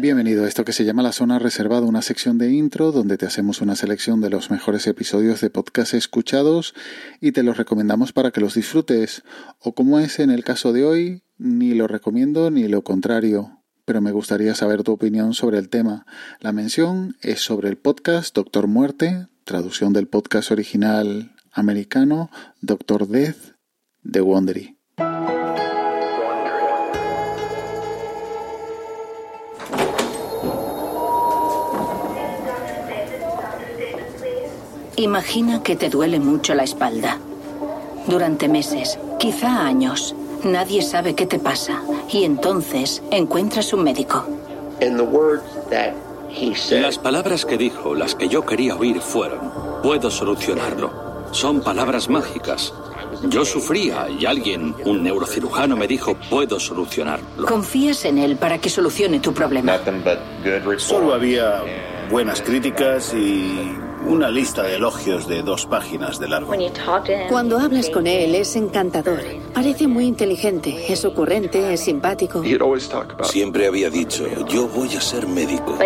[0.00, 3.26] Bienvenido a esto que se llama La Zona Reservada, una sección de intro donde te
[3.26, 6.74] hacemos una selección de los mejores episodios de podcast escuchados
[7.20, 9.24] y te los recomendamos para que los disfrutes.
[9.58, 13.62] O como es en el caso de hoy, ni lo recomiendo ni lo contrario.
[13.84, 16.06] Pero me gustaría saber tu opinión sobre el tema.
[16.40, 22.30] La mención es sobre el podcast Doctor Muerte, traducción del podcast original americano
[22.62, 23.52] Doctor Death
[24.02, 24.78] de Wondery.
[35.00, 37.16] Imagina que te duele mucho la espalda.
[38.06, 40.14] Durante meses, quizá años,
[40.44, 44.26] nadie sabe qué te pasa y entonces encuentras un médico.
[46.70, 49.40] Las palabras que dijo, las que yo quería oír fueron,
[49.82, 50.92] puedo solucionarlo.
[51.30, 52.74] Son palabras mágicas.
[53.22, 57.46] Yo sufría y alguien, un neurocirujano, me dijo, puedo solucionarlo.
[57.46, 59.78] Confías en él para que solucione tu problema.
[60.76, 61.62] Solo había
[62.10, 63.72] buenas críticas y
[64.06, 66.52] una lista de elogios de dos páginas de largo.
[67.28, 69.20] Cuando hablas con él es encantador.
[69.54, 72.42] Parece muy inteligente, es ocurrente, es simpático.
[73.22, 75.78] Siempre había dicho, yo voy a ser médico.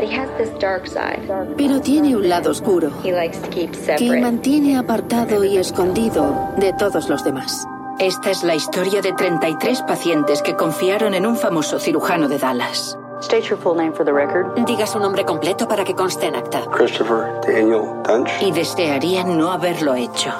[1.56, 7.66] Pero tiene un lado oscuro que mantiene apartado y escondido de todos los demás.
[7.98, 12.98] Esta es la historia de 33 pacientes que confiaron en un famoso cirujano de Dallas.
[14.66, 16.62] Diga su nombre completo para que conste en acta.
[16.70, 18.30] Christopher Daniel Dunch.
[18.42, 20.30] Y desearían no haberlo hecho.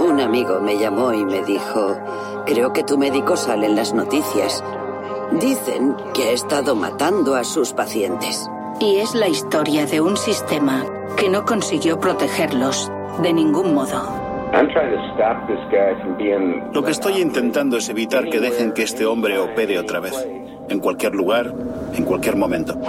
[0.00, 1.96] Un amigo me llamó y me dijo,
[2.46, 4.62] creo que tu médico sale en las noticias.
[5.32, 8.48] Dicen que ha estado matando a sus pacientes.
[8.80, 10.84] Y es la historia de un sistema
[11.16, 12.90] que no consiguió protegerlos
[13.22, 14.02] de ningún modo.
[16.72, 20.80] Lo que estoy intentando es evitar que dejen que este hombre opere otra vez en
[20.80, 21.52] cualquier lugar,
[21.94, 22.80] en cualquier momento.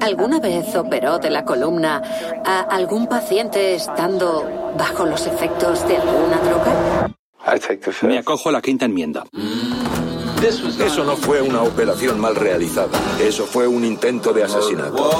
[0.00, 2.02] ¿Alguna vez operó de la columna
[2.44, 7.10] a algún paciente estando bajo los efectos de alguna droga?
[8.02, 9.24] Me acojo a la quinta enmienda.
[10.42, 12.98] Eso no fue una operación mal realizada.
[13.20, 15.10] Eso fue un intento de asesinato.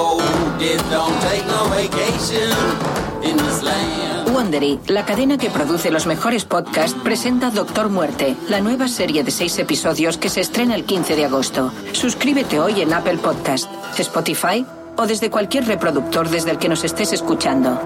[4.32, 9.30] Wondery, la cadena que produce los mejores podcasts, presenta Doctor Muerte, la nueva serie de
[9.30, 11.72] seis episodios que se estrena el 15 de agosto.
[11.92, 14.66] Suscríbete hoy en Apple Podcast, Spotify
[14.96, 17.80] o desde cualquier reproductor desde el que nos estés escuchando.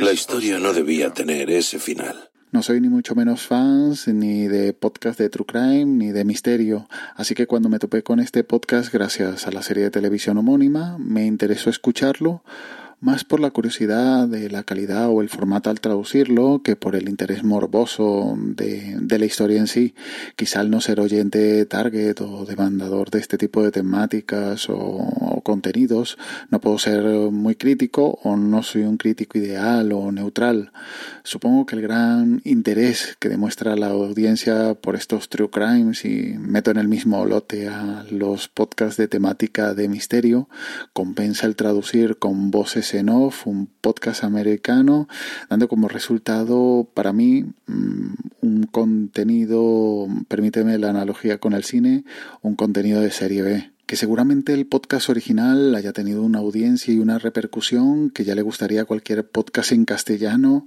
[0.00, 2.31] La historia no debía tener ese final.
[2.52, 6.86] No soy ni mucho menos fans ni de podcast de True Crime ni de misterio,
[7.16, 10.98] así que cuando me topé con este podcast gracias a la serie de televisión homónima,
[10.98, 12.42] me interesó escucharlo
[13.02, 17.08] más por la curiosidad de la calidad o el formato al traducirlo que por el
[17.08, 19.94] interés morboso de, la historia en sí.
[20.36, 25.40] Quizá al no ser oyente target o demandador de este tipo de temáticas o, o
[25.42, 26.16] contenidos,
[26.50, 30.70] no puedo ser muy crítico o no soy un crítico ideal o neutral.
[31.24, 36.70] Supongo que el gran interés que demuestra la audiencia por estos true crimes y meto
[36.70, 40.48] en el mismo lote a los podcasts de temática de misterio
[40.92, 45.08] compensa el traducir con voces en off, un podcast americano,
[45.48, 52.04] dando como resultado para mí un contenido, permíteme la analogía con el cine,
[52.42, 56.98] un contenido de serie B que seguramente el podcast original haya tenido una audiencia y
[56.98, 60.66] una repercusión que ya le gustaría a cualquier podcast en castellano,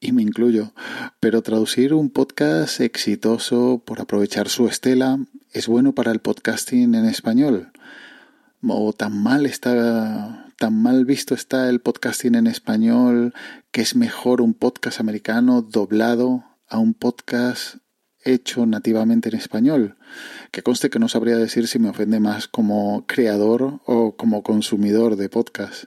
[0.00, 0.72] y me incluyo,
[1.20, 5.20] pero traducir un podcast exitoso por aprovechar su estela
[5.52, 7.70] es bueno para el podcasting en español.
[8.66, 13.34] O tan mal está tan mal visto está el podcasting en español
[13.70, 17.76] que es mejor un podcast americano doblado a un podcast
[18.24, 19.96] hecho nativamente en español.
[20.50, 25.16] Que conste que no sabría decir si me ofende más como creador o como consumidor
[25.16, 25.84] de podcast.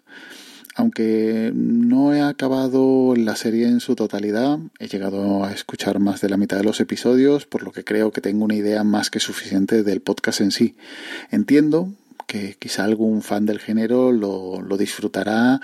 [0.75, 6.30] Aunque no he acabado la serie en su totalidad, he llegado a escuchar más de
[6.30, 9.19] la mitad de los episodios, por lo que creo que tengo una idea más que
[9.19, 10.75] suficiente del podcast en sí.
[11.31, 11.94] Entiendo
[12.27, 15.62] que quizá algún fan del género lo, lo disfrutará,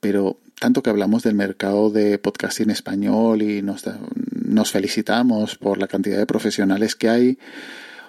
[0.00, 3.84] pero tanto que hablamos del mercado de podcasting español y nos,
[4.32, 7.38] nos felicitamos por la cantidad de profesionales que hay,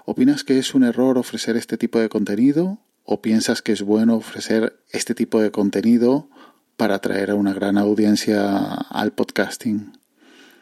[0.05, 2.79] ¿opinas que es un error ofrecer este tipo de contenido?
[3.03, 6.29] ¿O piensas que es bueno ofrecer este tipo de contenido
[6.75, 9.96] para atraer a una gran audiencia al podcasting?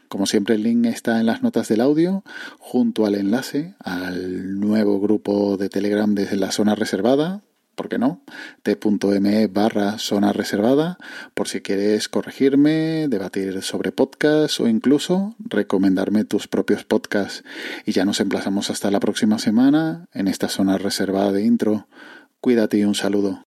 [0.08, 2.24] Como siempre el link está en las notas del audio,
[2.60, 7.42] junto al enlace al nuevo grupo de Telegram desde la zona reservada,
[7.76, 8.22] ¿por qué no?
[8.64, 10.98] t.me barra zona reservada
[11.34, 17.44] por si quieres corregirme, debatir sobre podcast o incluso recomendarme tus propios podcasts.
[17.86, 21.88] Y ya nos emplazamos hasta la próxima semana en esta zona reservada de intro.
[22.40, 23.45] Cuídate y un saludo.